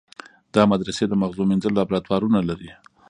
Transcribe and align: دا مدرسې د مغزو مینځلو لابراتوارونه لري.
دا 0.55 0.63
مدرسې 0.71 1.03
د 1.07 1.13
مغزو 1.21 1.43
مینځلو 1.49 1.77
لابراتوارونه 1.79 2.39
لري. 2.49 2.71